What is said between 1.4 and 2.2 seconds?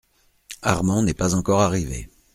arrivé.